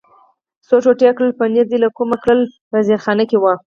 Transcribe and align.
څو 0.67 0.75
ټوټې 0.83 1.09
کړل، 1.17 1.31
پنیر 1.39 1.65
دې 1.71 1.77
له 1.85 1.89
کومه 1.97 2.17
کړل؟ 2.23 2.39
په 2.69 2.77
زیرخانه 2.87 3.23
کې 3.29 3.37
و. 3.39 3.45